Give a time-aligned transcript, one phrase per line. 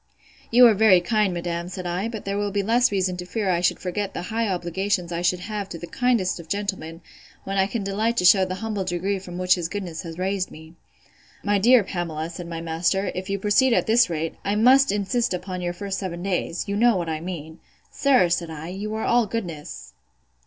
[0.49, 3.25] You are very kind, madam, said I: but there will be the less reason to
[3.27, 7.01] fear I should forget the high obligations I should have to the kindest of gentlemen,
[7.43, 10.49] when I can delight to shew the humble degree from which his goodness had raised
[10.49, 15.35] me.—My dear Pamela, said my master, if you proceed at this rate, I must insist
[15.35, 16.67] upon your first seven days.
[16.67, 17.59] You know what I mean.
[17.91, 19.93] Sir, said I, you are all goodness!